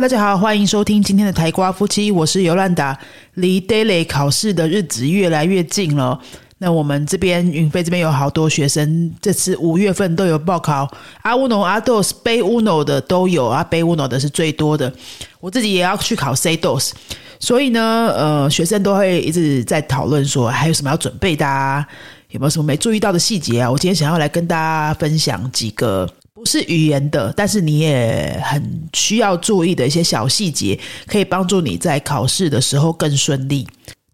[0.00, 2.98] 大家好，欢迎收听今天的台瓜夫妻，我是尤兰达。
[3.34, 6.20] 离 Daily 考试的日子越来越近了，
[6.58, 10.90] 那我们这边云飞这边有好多学生，这次五月份都有报考
[11.22, 14.92] 阿乌诺、阿 dos、背乌诺的都有啊，背乌诺的是最多的。
[15.38, 16.90] 我自己也要去考 C dos，
[17.38, 17.80] 所以呢，
[18.16, 21.86] 呃，学生都会一直在讨论说还有什么要准备的啊，
[22.30, 23.70] 有没有什么没注意到的细节啊？
[23.70, 26.10] 我今天想要来跟大家分享几个。
[26.46, 28.62] 是语言的，但是你也很
[28.92, 33.66] 需要注意的一些小细节，可以帮助你在考试的时候更顺利。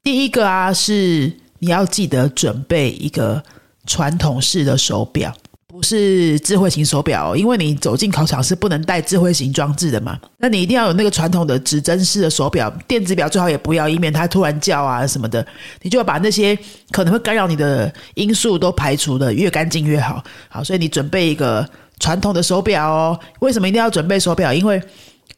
[0.02, 3.42] 第一个啊，是你要记得准备一个
[3.86, 5.30] 传统式的手表，
[5.66, 10.18] 不是智慧型手表，因为你走进考场是不能带智慧型装置的嘛。
[10.38, 15.46] 那你一定要有那个传统的指针式的手表，电子表最好也不要，以免它突然叫啊什么的。
[15.82, 16.58] 你就要把那些
[16.90, 20.24] 可能会干扰你的因素都排除的越干净越好。
[20.48, 21.68] 好，所以你准备一个。
[22.00, 24.52] 传统的手表哦，为什么一定要准备手表？
[24.52, 24.82] 因为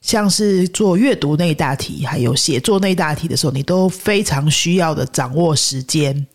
[0.01, 6.27] 像是做阅读那一大题，还有写作那一大题的时候，你都非常需要的掌握时间。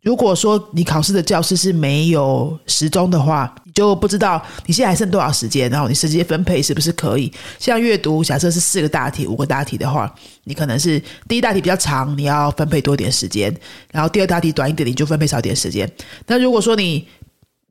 [0.00, 7.30] 如果说你考试的教室是没有时钟的话，你就不知道你现在还剩多少时间，然后你时间分配是不是可以？
[7.58, 10.10] 像阅读，假设是四个大题、五个大题的话，
[10.44, 13.52] 你可能是第一大题比较长，你要分配多点时间；
[13.90, 15.90] 然后第二大题短一点，你就分配少点时间。
[16.28, 17.06] 那如果说你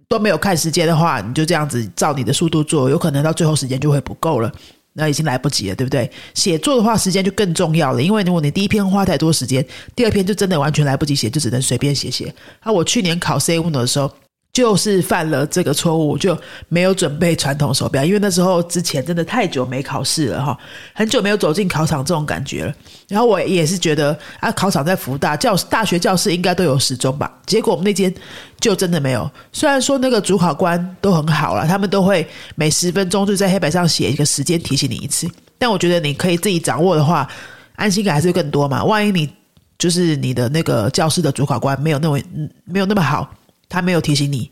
[0.09, 4.51] 都没有看时间的话，你就这样子照你的速度做，有可能到最后时间就会不够了，
[4.93, 6.09] 那已经来不及了，对不对？
[6.33, 12.33] 写作的话，时间就更重要了，因为如果你第一篇花太多时间，第二篇就真的完全来不及写，就只能随便写写。
[12.61, 14.11] 啊，我去年考 C 五的时候。
[14.57, 16.35] 就是犯了这个错误，就
[16.67, 20.57] 没有准备传统手表，因为那时候之前真的太久没考试了哈，
[20.95, 22.73] 很久没有走进考场这种感觉了。
[23.07, 28.11] 然后我也是觉得啊，考场在福大教大学教室应该都有时钟吧，结果我们那间
[28.59, 29.29] 就真的没有。
[29.51, 37.29] 虽然说那个主考官都很好了，他们都会每十分钟就在黑板上写一个时间提醒你一次，但我觉得你可以自己掌握的话，
[37.75, 38.83] 安心感还是更多嘛。
[38.83, 39.29] 万一你
[39.77, 42.19] 就是你的那个教室的主考官没有那么
[42.65, 43.31] 没有那么好。
[43.69, 44.49] 他没有提醒你，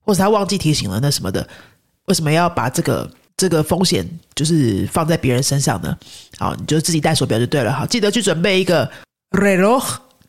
[0.00, 1.46] 或者他忘记提醒了，那什么的，
[2.06, 5.96] 为什么要把这个这个风险就是放在别人身上呢？
[6.38, 7.72] 好，你就自己戴手表就对了。
[7.72, 8.90] 好，记得去准备一个
[9.30, 9.82] reloj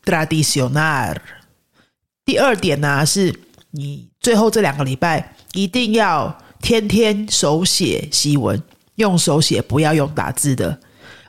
[0.04, 1.16] tradicional。
[2.24, 3.34] 第二点呢，是
[3.70, 8.62] 你最后这两个礼拜一定要天天手写西文，
[8.96, 10.78] 用手写，不要用打字的，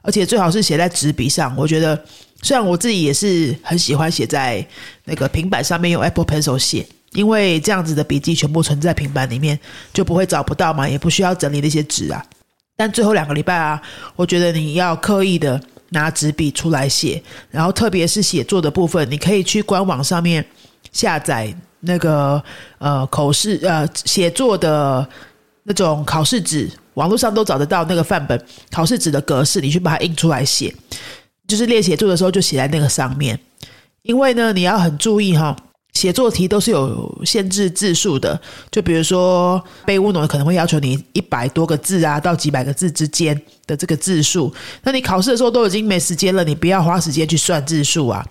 [0.01, 1.56] 而且最好是写在纸笔上。
[1.57, 2.06] 我觉得。
[2.41, 4.66] 虽然我自己也是很喜欢写在
[5.06, 9.59] 那个平板上面用 Apple Pencil 写，因为这样子的笔记全部存在平板里面，
[9.94, 12.25] 就不会找不到嘛，也不需要整理那些纸啊。
[12.75, 13.80] 但最后两个礼拜啊，
[14.16, 20.44] 我觉得你要刻意的拿纸笔出来写，然后特别是写作的部分，你可以去官网上面
[20.91, 22.44] 下载那个
[22.80, 25.07] 呃口试呃写作的
[25.63, 30.74] 那种考试纸，网络上都找得到那个范本考试纸的格式，你去把它印出来写。
[31.51, 33.38] 就是练写作的时候就写在那个上面，
[34.03, 35.53] 因为呢，你要很注意哈，
[35.91, 38.39] 写作题都是有限制字数的。
[38.72, 44.53] 就比如说被乌龙可能会要求你一百多个字啊，到几百个字之间的这个字数。
[44.84, 48.25] 那你考试的时候都已经没时间了，你不要花时间去算字数啊，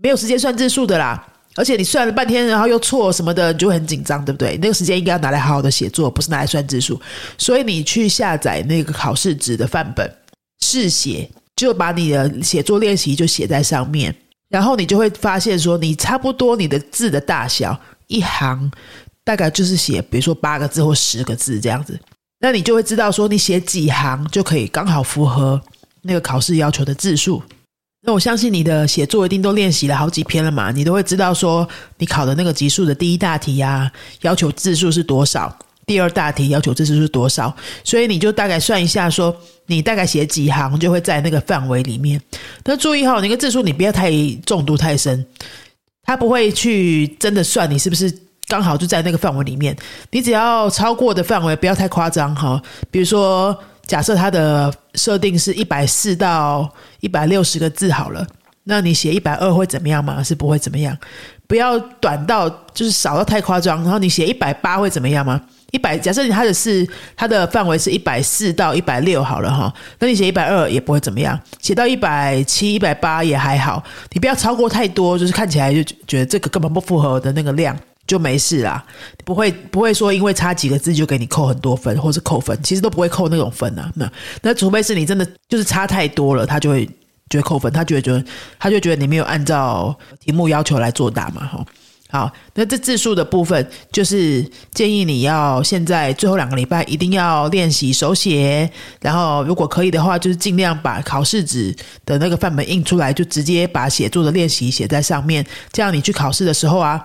[0.00, 1.28] 没有时间算字数的啦。
[1.56, 4.56] 而且你算了半天，然后又错什么的，你就很紧张，对不对？
[4.56, 6.98] 那个时间应该要拿来好好的写作，不是拿来算字数。
[7.36, 10.10] 所以你去下载那个考试纸的范本
[10.64, 11.28] 试写。
[11.56, 14.14] 就把你的写作练习就写在上面，
[14.48, 18.70] 然后你就会发现说，你差不多你的字的大小，一行
[19.24, 21.98] 大概就是写，比如说八个字或十个字这样子，
[22.40, 25.60] 那你就会知道说，你写几行就可以刚好符合
[26.02, 27.42] 那个考试要求的字数。
[28.04, 31.68] 那我相信你的写作一定都练习了好几篇了嘛，你都会知道说，
[31.98, 33.88] 你考的那个级数的第一大题呀，
[34.22, 35.56] 要求字数是多少。
[35.92, 37.54] 第二大题要求字数是多少？
[37.84, 39.36] 所以你就大概算一下，说
[39.66, 42.18] 你大概写几行就会在那个范围里面。
[42.64, 44.10] 那注意哈，那个字数你不要太
[44.46, 45.22] 重读太深，
[46.02, 48.10] 他不会去真的算你是不是
[48.46, 49.76] 刚好就在那个范围里面。
[50.10, 52.58] 你只要超过的范围不要太夸张哈。
[52.90, 53.54] 比如说，
[53.86, 56.66] 假设它的设定是一百四到
[57.00, 58.26] 一百六十个字好了，
[58.64, 60.22] 那你写一百二会怎么样吗？
[60.22, 60.96] 是不会怎么样。
[61.46, 65.38] 不要短到就是少到太夸张，然后你写一百八会怎么样吗？
[65.72, 66.86] 一百，假设你他的是
[67.16, 73.82] 他的范围是一百四到一百六好了哈，那你写一百二也不会怎么样，写到一百七、一百八也还好，
[74.12, 77.74] 你不要超过太多，就是看起来就觉得这个根本不符合的那个量
[78.06, 78.84] 就没事啦，
[79.24, 83.90] 不会不会说因为差几个字就给你扣很多分或是扣分，其实都不会扣那种分啊。
[83.94, 86.84] 那那除非是你真的就是差太多了，他就会
[87.30, 88.22] 觉得扣分，他就会觉得
[88.58, 91.64] 他就觉得你没有按照题目要求来作答嘛哈。
[92.12, 98.70] 好，那这字数的部分，就是建议你要现在最后两个礼拜一定要练习手写，
[99.00, 101.74] 然后如果可以的话，就是尽量把考试纸
[102.04, 105.42] 的那个范本印出来，就直接把写作的练习写在上面，
[105.72, 107.02] 这样你去考试的时候啊。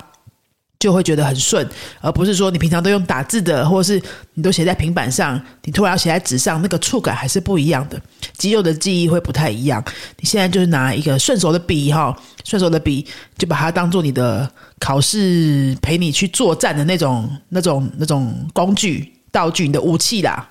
[0.79, 1.67] 就会觉得很顺，
[2.01, 4.01] 而不是说你平常都用打字的，或者是
[4.35, 7.99] 你都写在平板上，你突然要写在纸上，那个触感还是不一样的，
[8.37, 9.83] 肌肉的记忆会不太一样。
[10.19, 13.05] 你现在就是拿一个顺手的笔哈，顺手的笔
[13.37, 20.47] 就把它当做你的考试陪你去作战的那种、那种、那种工具道具，你的武器啦。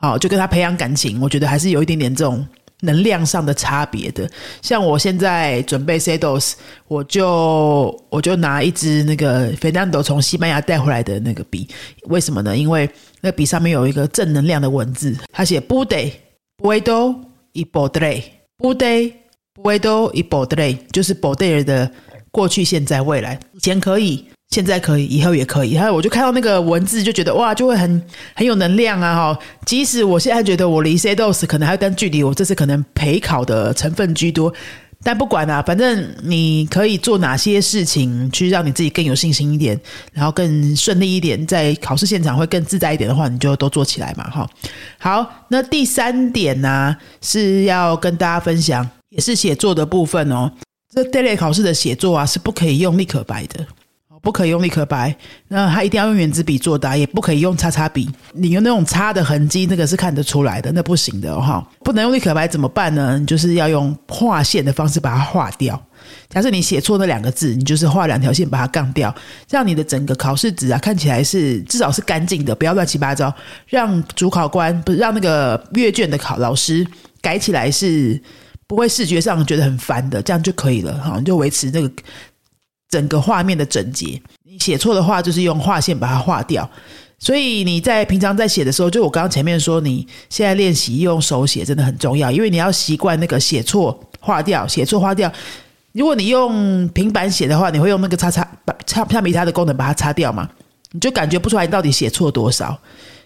[0.00, 2.46] 好，就跟他培养感情，我觉得还是有一点点这种。
[2.80, 4.30] 能量上的差别的，
[4.62, 6.52] 像我现在准备 Sados，
[6.86, 11.68] 我就我就拿一支那个 Fernando 从西班牙带回来的那个笔，
[12.04, 12.56] 为什么呢？
[12.56, 12.88] 因为
[13.20, 16.12] 那笔上面有一个正能量的文字，它写 Bude
[16.58, 17.16] Buedo
[17.52, 19.12] y Bodre，Bude
[19.60, 21.90] Buedo y Bodre，就是 Bodre 的
[22.30, 24.24] 过去、现在、未来，以前可以。
[24.50, 25.74] 现在可以，以后也可以。
[25.74, 28.02] 然后我就看到那个文字，就觉得哇，就会很
[28.34, 29.14] 很有能量啊！
[29.14, 34.52] 哈，即使我现在觉得我离 C dos 可能还有段距离，我这次可能陪考的成分居多，
[35.02, 39.78] 但不管啊，反正你可以做哪些事情去让你自己更有信心一点，
[40.14, 44.24] 然后更顺利一点，在考试现场会更自在一点的话，你就都做起来嘛！
[44.30, 44.48] 哈，
[44.98, 50.50] 好，那第三点呢是要跟大家分享，也是写作的部分哦。
[50.90, 53.66] 这 daily 考试的写作啊，是不可以用立可白的。
[54.28, 55.16] 不可以用立可白，
[55.48, 58.06] 那他一定要用圆珠笔作答，也不可以用叉叉笔。
[58.34, 61.66] 你用那种叉的痕迹，那个是看得出来的，那不行的哈。
[61.82, 63.18] 不能用立可白怎么办呢？
[63.18, 65.82] 你就是要用画线的方式把它画掉。
[66.28, 69.14] 假设你写错那两个字，你就是画两条线把它杠掉，
[69.48, 73.34] 让你的整个考试纸啊看起来是至少是干净的，不要乱七八糟。
[73.66, 76.86] 让主考官不是让那个阅卷的考老师
[77.22, 78.20] 改起来是
[78.66, 81.90] 不会视觉上觉得很烦的，这样就可以了哈，你就维持那个。
[82.88, 86.68] 整个画面的整洁，你写错的话就是用画线把它画掉。
[87.18, 95.30] 所以你在平常在写的时候，就我刚刚前面说，你现在练习用手写真的很重要，因为你要习惯那个写错划掉，写错划掉。
[95.92, 100.48] 如果你用平板写的话，你会用那个擦擦把擦橡皮擦的功能把它擦掉嘛？
[100.92, 102.78] 你就感觉不出来你到底写错多少。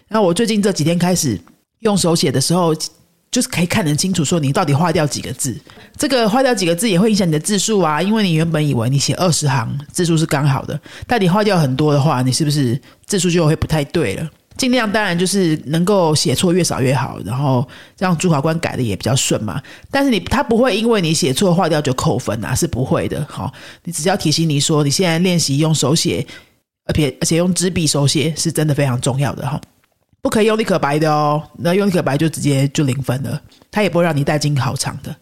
[0.09, 1.39] 那我最近这几天开始
[1.79, 2.75] 用手写的时候。
[3.33, 5.59] 就是可以看得清楚，说你到底划掉几个字。
[5.97, 14.29] 这个划掉几个字也会影响你的字数啊，因为你原本以为你写二十行字数是刚好的，但你划掉很多的话，你是不是字数就会不太对了？
[14.55, 19.59] 尽量当然就是能够写错越少越好，然后让主考官改的也比较顺嘛。
[19.89, 23.25] 但是你他不会因为你写错划掉就扣分啊，是不会的。
[23.27, 23.51] 好，
[23.83, 26.23] 你只要提醒你说你现在练习用手写，
[26.85, 29.59] 而且而且用纸笔手写是真的非常重要的哈。
[30.23, 33.39] 不可以用立可白的哦，那用立可白就直接就零分了，
[33.69, 35.13] 它也不会让你带进考场的。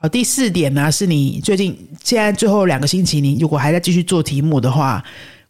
[0.00, 5.02] 好，第四点呢，是你最近现在最后两个星期，你如果还在继续做题目的话，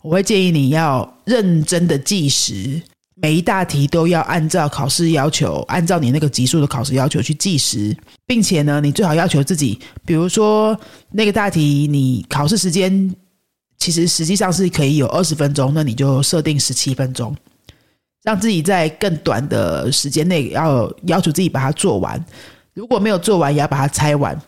[0.02, 2.80] 我会建议你要认真的计时，
[3.14, 7.96] 每一大题都要按照考试要求，按照你那个级数的考试要求去计时，
[8.26, 10.78] 并且呢，你最好要求自己，比如说
[11.10, 13.14] 那个大题，你考试时间
[13.78, 17.34] 其实实际上是可以有二十分钟，那你就设定十七分钟。
[18.22, 22.22] 让自己在更短的时间内要要求自己把它做完，
[22.74, 24.40] 如果没有做完，也要把它拆完。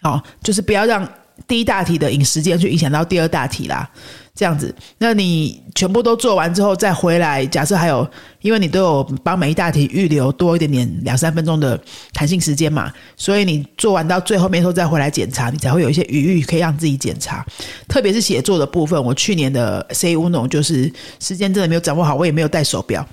[0.00, 1.08] 好，就是不要让
[1.46, 3.88] 第一大题的影时间去影响到第二大题啦。
[4.34, 8.08] 这样子，那你全部都做完之后再回来，假设还有，
[8.40, 11.78] 因为你都有帮每一大题预留多一点点两三分钟的
[12.14, 17.44] 弹性时间嘛，所以你做完到最后面时候再回来检查，你才会有一些余裕可以让自己检查。
[17.86, 23.06] 特别是写作的部分，我去年的 C 五农就是时间真的没有掌握好，我也没有带手表，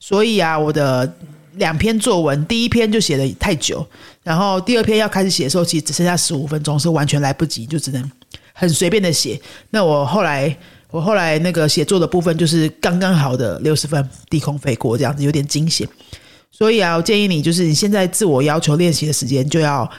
[0.00, 1.16] 所以啊，我的
[1.56, 3.86] 两篇作文，第一篇就写的太久，
[4.22, 8.10] 然后第二篇要开始写的时候，其实只剩下十五分钟，是完全来不及，就只能。
[8.56, 10.56] 很随便的写，那我后来
[10.88, 15.88] 我后来那个写作的部分就是刚刚好的六十分低空飞过这样子，有点惊险。
[16.52, 19.90] 所以啊，我建议你就是你现在自我要求练习的时间就要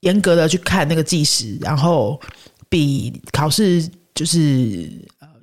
[0.00, 2.20] 严格的去看那个计时，然后
[2.68, 4.90] 比考试就是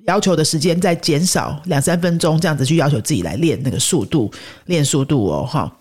[0.06, 4.30] 要求的时间再减少两三分钟，这样子去要求自己来练那个速度，
[4.66, 5.72] 练速度哦，哈。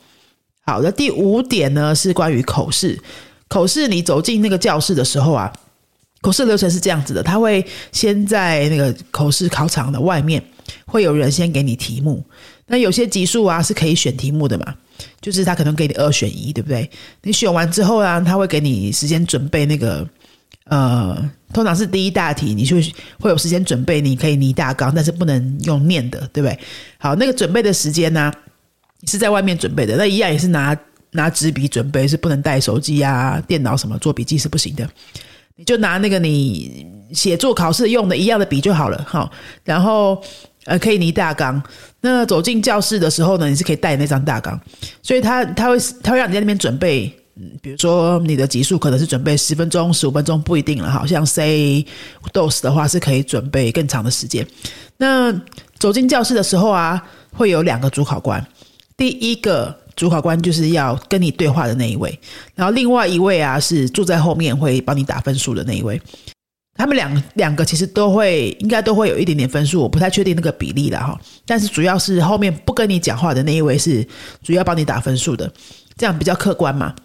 [0.64, 3.00] 好的，第五点呢是关于口试，
[3.48, 5.52] 口试你走进那个教室的时候啊。
[6.22, 10.40] 口试流程是这样子的，他会先在那个口试考场的外面，
[10.86, 12.24] 会有人先给你题目。
[12.68, 14.76] 那有些级数啊是可以选题目的嘛，
[15.20, 16.88] 就是他可能给你二选一，对不对？
[17.24, 20.08] 你选完之后啊，他会给你时间准备那个，
[20.66, 22.76] 呃，通常是第一大题，你就
[23.20, 26.60] 会有时间准备，你可以拟大纲，但是不能用念的，对不对？
[26.98, 28.32] 好，那个准备的时间呢，
[29.00, 30.78] 你是在外面准备的，那一样也是拿
[31.12, 34.90] 拿纸笔准备，是不能带手机啊、电脑什么做笔记是不行的。
[35.58, 39.30] 你就拿那个你写作考试用的一样的笔就好了，哈。
[39.64, 40.20] 然后
[40.66, 41.62] 呃，可以拟大纲。
[42.00, 44.60] 那走进教室的时候呢，你是可以带那张大纲，
[45.04, 47.14] 所以他他会他会让你在那边准备，
[47.62, 51.86] 比如说你的集数可能是准备十分钟、十五分钟不一定了，好像 say
[52.34, 54.46] dose 的话是可以准备更长的时间。
[54.98, 55.32] 那
[55.78, 57.02] 走进教室的时候啊，
[57.34, 58.46] 会有两个主考官，
[58.96, 62.18] 第一个主考官就是要跟你对话的那一位，
[62.56, 66.02] 然后另外一位啊是坐在后面会帮你打分数的那一位。
[66.74, 71.20] 他们两两个其实都会，应该都会有一点点分数，我不太确定那个比例了哈。
[71.46, 74.08] 但是主要是后面不跟你讲话的那一位是
[74.42, 75.52] 主要帮你打分数的，
[75.98, 76.96] 这样比较客观嘛，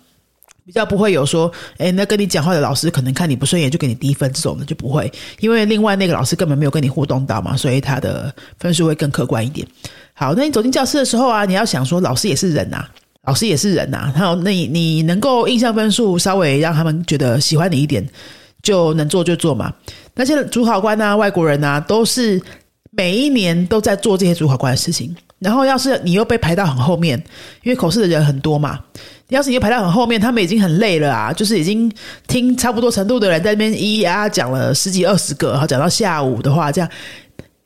[0.66, 9.66] 比较不会有说，哎，那跟你讲话的老师可能看你不顺眼就给你低分这种的就不会，因为另外那个老师根本没有跟你互动到嘛，所以他的分数会更客观一点。
[10.12, 12.84] 好，那你走进教室的时候啊，你要想说，老师也是人呐，
[13.24, 18.06] 老师也是人呐，然后那你你能够印象分数稍微让他们觉得喜欢你一点。
[18.62, 19.72] 就能做就做嘛。
[20.12, 22.42] 那些主考官啊，外国人啊，都是
[22.90, 25.14] 每一年都在做这些主考官的事情。
[25.38, 27.22] 然后，要是你又被排到很后面，
[27.62, 28.80] 因为口试的人很多嘛，
[29.28, 31.92] 要是你又排到很后面，他们已经很累了啊，就是已经
[32.26, 36.90] 听差不多程度的人在那边咿呀啊讲了十几二十个，然后讲到下午的话，这样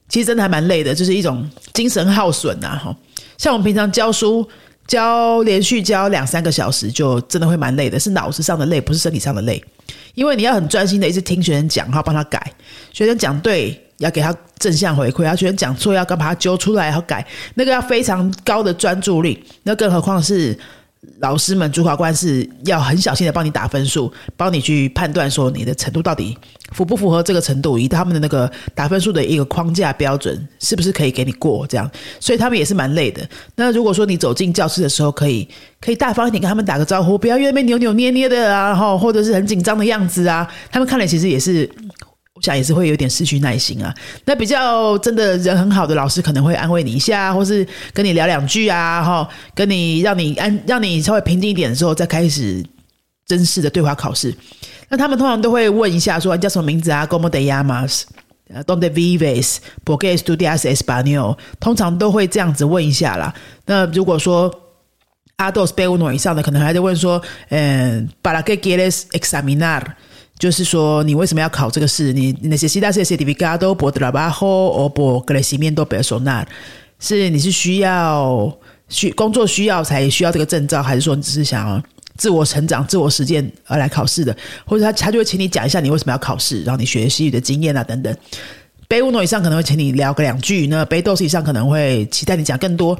[0.09, 2.79] 其实真的还蛮累的，就是一种精神耗损呐。
[2.83, 2.95] 哈，
[3.39, 4.49] 像我们平常教书。
[4.87, 9.62] 教连续教两三个小时，就真的会蛮累的，是脑子上的累，不是身体上的累。
[10.17, 12.53] 因为你要很专心的一直听学生讲，然后帮他改。
[12.93, 17.26] 学生讲对，要给他正向回馈；，学生讲错，要把他揪出来，要改。
[17.54, 20.59] 那个要非常高的专注力，那更何况是。
[21.21, 26.37] 老师们、主考官是要很小心的帮你打分数，帮你去判断说你的程度到底
[26.73, 31.90] 符不符合这个程度，以他们的那个打分数的一个框架标准，是不是可以给你过这样？
[32.21, 33.26] 所以他们也是蛮累的。
[33.57, 35.49] 那如果说你走进教室的时候，可以
[35.80, 41.66] 可以大方一点跟他们打个招呼，不要因为那边扭扭捏捏的啊，然后或者是很紧张的样子啊，他们看了其实也是。
[42.41, 43.95] 想也是会有点失去耐心啊。
[44.25, 52.65] 那比较真的人很好的老师可能会安慰你一下，或是跟你聊两句啊，哈，跟你让你安让你稍微平静一点的时候，再开始
[53.27, 54.35] 正式的对话考试。
[54.89, 61.39] 那他们通常都会问一下，说叫什么名字啊？¿Cómo te llamas？¿Dónde vives？¿Por qué estudias español？
[61.61, 63.33] 通常都会这样子问一下啦。
[63.67, 64.53] 那如果说
[65.37, 69.83] 阿多斯贝乌诺以上的，可能还在问说，嗯，¿Para qué quieres examinar？
[70.41, 72.15] 就是说，你为什么要考这个试？
[72.15, 76.47] 你那些其他这些 certificado por trabajo o por crecimiento personal，
[76.99, 78.51] 是你是需要
[78.89, 81.83] 需工作需要才需要这个证照，还是说你只是想要
[82.17, 84.35] 自我成长、自我实践而来考试的？
[84.65, 88.17] 或者他他就会请你讲一下你为什么要考试，然后你学习的经验啊等等。
[88.89, 92.99] B 五诺以上可能会请你聊个两句，那 B 豆以上可能会期待你讲更多。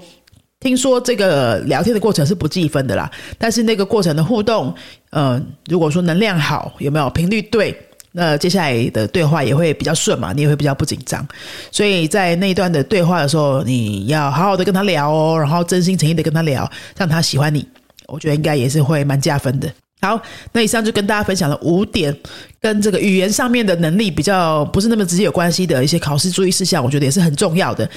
[0.61, 4.75] 听说这个聊天的过程是不计分的啦，但是那个过程的互动，
[5.13, 7.75] 嗯，如果说能量好，有没有频率对，
[8.13, 11.27] 那接下来的对话也会比较顺嘛，你也会比较不紧张。
[11.71, 17.67] 所以在那一段的对话的时候，你要好好的跟他聊哦，然后真心诚意的跟他聊，让他喜欢你，
[18.07, 19.73] 我觉得应该也是会蛮加分的。
[20.03, 20.21] 好，
[20.53, 22.15] 那以上就跟大家分享了五点
[22.61, 27.89] 跟这个语言上面的能力比较不是那么直接有关系的一些考试注意事项，我觉得也是很重要的，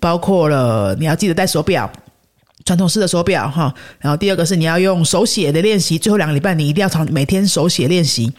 [0.00, 1.90] 包括了你要记得带手表。
[2.64, 8.32] 传统式的手表哈，然后第二个是你要用手写的练习，最后两个礼拜你一定要常每天手写练习。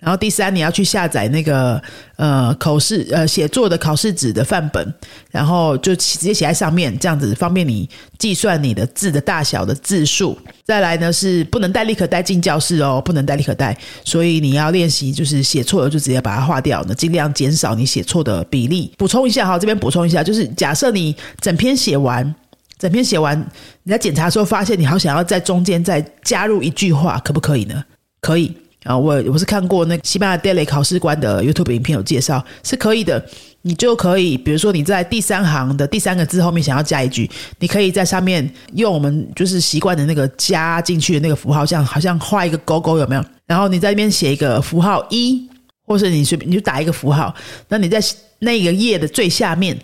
[0.00, 1.80] 然后第三，你要去下载那个
[2.16, 4.94] 呃口试呃写作的考试纸的范本，
[5.30, 7.88] 然后就直接写在上面，这样子方便你
[8.18, 10.36] 计算你的字的大小的字数。
[10.62, 18.92] 再来呢是不能带立可带进教室哦，不能带立可带，所以你要练习就是写错了就直接把它划掉，那尽量减少你写错的比例。
[18.98, 22.34] 补充一下哈，这边补充一下，就是假设你整篇写完。
[22.78, 23.38] 整篇写完，
[23.82, 27.84] 你在检查的时候发现你好想要在中间再加入一句话，可不可以呢？
[28.20, 28.52] 可以
[28.84, 33.24] 啊，我我是看过那西班牙 daily 考试官的 YouTube 影片有介绍，是可以的。
[33.66, 43.24] 你就可以，比如说你在第三行的第三个字后面想要加一句，你可以在上面用我们就是习惯的那个加进去的那个符号，像好像画一个勾勾，有没有？
[43.46, 45.48] 然后你在那边写一个符号一，
[45.86, 47.34] 或是你随便你就打一个符号，
[47.68, 47.98] 那你在
[48.40, 49.74] 那个页的最下面。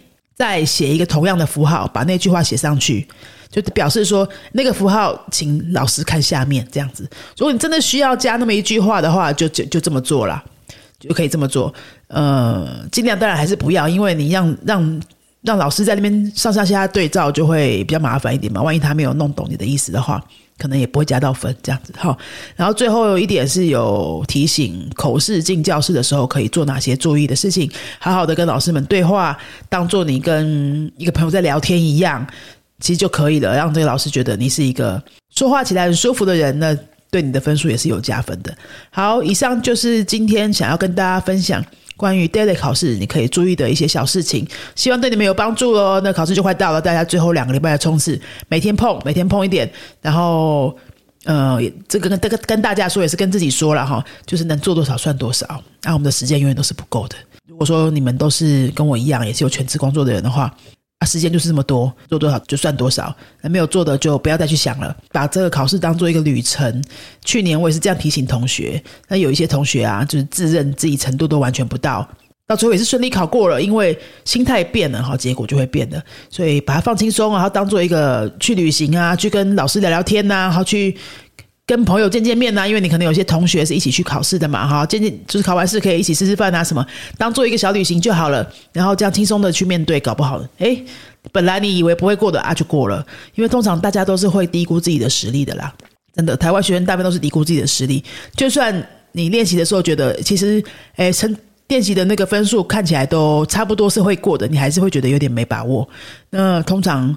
[0.40, 3.06] 再写一个同样的符号，把那句话写上去，
[3.50, 7.06] 就表示说那个符号，请老师看下面这样子。
[7.36, 10.42] 如果你真的需要加那么一句话的话，就就就这么做了，
[10.98, 11.70] 就可以这么做。
[12.08, 15.02] 呃，尽量当然还是不要，因为你让让
[15.42, 18.62] 让老师在那边上上下下对照，就会比较麻烦一点嘛。
[18.62, 20.22] 万一他没有弄懂你的意思的话。
[20.58, 22.14] 可能也不会加到分这样子哈，
[22.54, 29.34] 然后最后一点是有提醒口试进教室的时候可以做哪些注意的事情，好好的跟老师们对话，
[29.70, 32.26] 当做你跟一个朋友在聊天一样，
[32.78, 35.02] 其实就可以了，让这个老师觉得你是一个
[35.34, 36.78] 说话起来很舒服的人呢。
[37.10, 38.56] 对你的分数也是有加分的。
[38.90, 41.60] 好，以上就是今天想要跟大家分享
[42.00, 46.00] 关于 daily 考试你可以注意的一些小事情，希望对你们有帮助哦。
[46.02, 50.74] 那考试就快到了，大家最后两个礼拜的冲刺，每天碰，每天碰一点，然后。
[51.26, 55.46] 呃，这个跟跟跟大家说也是跟自己说了哈，就是能做多少算多少。
[55.82, 57.16] 那我们的时间永远都是不够的。
[57.46, 60.50] 如果说你们都是跟我一样也是有全职工作的人的话，
[61.00, 63.14] 啊，时间就是这么多，做多少就算多少。
[63.40, 66.84] 那没有做的就不要再去想了，把这个考试当做一个旅程。
[67.24, 72.06] 去年我也是这样提醒同学，那有一些同学啊，就是自认自己程度都完全不到。
[72.46, 76.02] 到最后也是顺利考过了，因为心态变了哈，结果就会变的。
[76.28, 80.94] 所以把它放轻松，然后当做一个去旅行啊，去跟老师聊聊天呐，然后去
[81.70, 82.66] 跟朋友见见面呐。
[82.66, 86.84] 因为你可能有些同学是一起去考试的嘛，哈，见见就是考完试可以一起吃吃饭啊什么，
[87.16, 88.44] 当做一个小旅行就好了。
[88.72, 90.76] 然后这样轻松的去面对，搞不好哎，
[91.30, 93.06] 本来你以为不会过的啊，就过了。
[93.36, 95.72] 因为通常大家都是会低估自己的实力的啦，
[96.12, 98.02] 真的，台湾学生大部分都是低估自己的实力。
[98.34, 100.62] 就算你练习的时候觉得其实
[100.96, 101.36] 哎成。
[101.70, 105.88] 练习的那个分数看起来都差不多是会过的，你还是会觉得有点没把握。
[106.30, 107.16] 那通常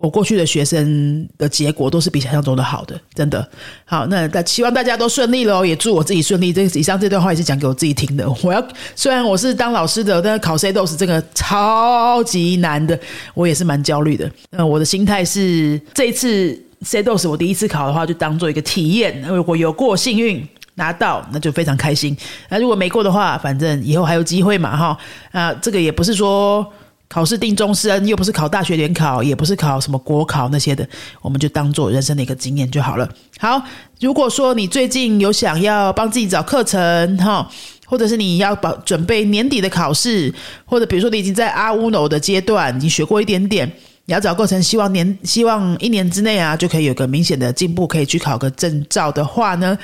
[0.00, 3.46] 我过去的学生的结果都是比想象中的好的，真的
[3.84, 4.06] 好。
[4.06, 6.52] 那大希望大家都顺利喽，也祝我自己顺利。
[6.52, 8.26] 这以上这段话也是讲给我自己听的。
[8.42, 8.66] 我要
[8.96, 12.98] 虽然我是当老师的，但是考 C 都是这个超级难的，
[13.34, 14.30] 我也是蛮焦虑的。
[14.50, 19.22] 那我的心态是这一次 CDOs 我第一次考的话，就当做一个体验。
[19.22, 20.48] 如果有过幸运。
[20.76, 22.16] 拿到那就非常开心。
[22.48, 24.96] 那如果没过的话，反正以后还有机会嘛，哈。
[25.30, 26.66] 啊，这个也不是说
[27.12, 30.88] 考试定终身，又不是考大学联考，也不是考什么国考那些的，
[31.20, 33.08] 我们就当做人生的一个经验就好了。
[33.40, 33.60] 好，
[33.98, 37.50] 如果说你最近有想要帮自己找课程，哈，
[37.84, 40.32] 或者是你要保准备年底的考试，
[40.64, 43.68] 或者比如说你已经在阿乌诺的阶段，你学过一点点，
[44.04, 49.76] 你要找课程，希望年希望一年之内啊，就可以有个明显的进步，可以去考个证照的话呢？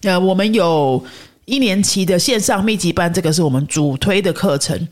[0.00, 1.04] 呃，我们有
[1.44, 4.88] 一年期的线上密集班，这个是我们主推的课程。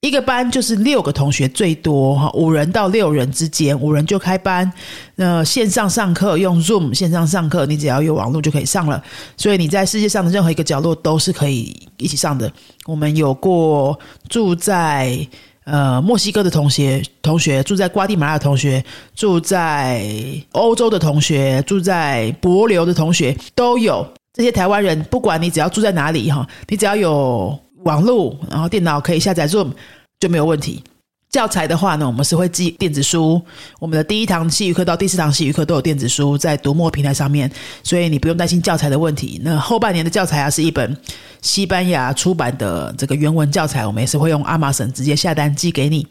[0.00, 4.72] 一个班就是六个同学，最多哈五人到六人之间，五人就开班。
[5.16, 9.02] 那线上上课用 Zoom 线上上课，你只要有网络就可以上了。
[9.36, 12.50] 所以你在世界上的任何一个角落都是可以一起上的。
[12.86, 15.18] 我们有过住在
[15.64, 18.84] 呃墨西哥的同学，同学住在瓜地马拉的同学，
[19.16, 20.06] 住在
[20.52, 24.06] 欧洲的同学，住在博流的同学都有。
[24.32, 29.72] 这些台湾人，不管你只要住在哪里哈，你只要有网络，然后电脑可以下载 Zoom
[30.20, 30.82] 就没有问题。
[31.30, 33.40] 教材的话呢，我们是会寄电子书。
[33.78, 37.50] 我们的第一堂西语课到第四堂西语课都有电子书在读墨平台上面，
[37.82, 39.38] 所以你不用担心教材的问题。
[39.44, 40.96] 那后半年的教材啊，是一本
[41.42, 46.06] 西班牙出版的这个原文教材，我们也是会用 Amazon 直接下单寄给你，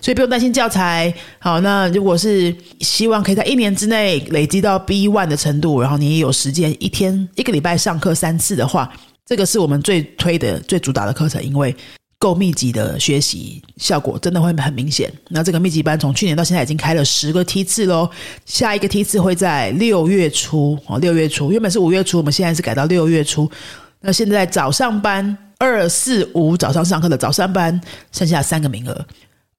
[0.00, 1.12] 所以不用担心教材。
[1.38, 8.90] 好，那如果是希望可以在一年之内累积到 B one 的程度，然后你也有时间一天一个礼拜上课三次的话，
[9.26, 11.74] 这个是我们最推的、最主打的课程，因为。
[12.18, 15.12] 够密集的学习效果真的会很明显。
[15.30, 18.08] 那这个密集班从去年到现在已经开了十个梯次喽，
[18.46, 23.50] 下一个梯次会在六月初哦，六月初原本是五月初，我们现在是改到六月初。
[24.00, 27.80] 那现在早上班二四五早上上课的早上班
[28.12, 29.04] 剩下三个名额，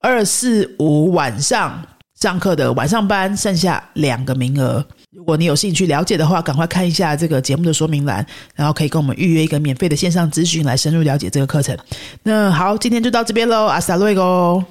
[0.00, 1.86] 二四五晚上
[2.18, 4.82] 上课的晚上班剩下两个名额。
[5.14, 11.78] 如果你有兴趣了解的话，赶快看一下这个节目的说明栏，然后可以跟我们预约一个免费的线上咨询，来深入了解这个课程。
[12.24, 14.64] 那好，今天就到这边喽，阿萨瑞哥。